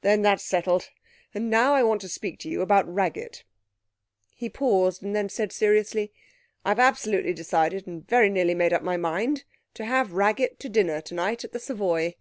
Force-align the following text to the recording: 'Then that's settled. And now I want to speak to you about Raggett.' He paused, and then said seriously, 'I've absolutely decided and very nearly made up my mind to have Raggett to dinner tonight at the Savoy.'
'Then 0.00 0.20
that's 0.22 0.42
settled. 0.42 0.90
And 1.32 1.48
now 1.48 1.74
I 1.74 1.84
want 1.84 2.00
to 2.00 2.08
speak 2.08 2.40
to 2.40 2.48
you 2.48 2.60
about 2.60 2.92
Raggett.' 2.92 3.44
He 4.34 4.48
paused, 4.50 5.00
and 5.00 5.14
then 5.14 5.28
said 5.28 5.52
seriously, 5.52 6.12
'I've 6.64 6.80
absolutely 6.80 7.32
decided 7.34 7.86
and 7.86 8.04
very 8.04 8.30
nearly 8.30 8.56
made 8.56 8.72
up 8.72 8.82
my 8.82 8.96
mind 8.96 9.44
to 9.74 9.84
have 9.84 10.12
Raggett 10.14 10.58
to 10.58 10.68
dinner 10.68 11.00
tonight 11.00 11.44
at 11.44 11.52
the 11.52 11.60
Savoy.' 11.60 12.16